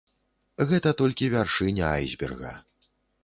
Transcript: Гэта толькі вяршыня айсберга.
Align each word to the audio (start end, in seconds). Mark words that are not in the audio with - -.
Гэта 0.69 0.93
толькі 1.01 1.29
вяршыня 1.35 1.85
айсберга. 1.99 2.53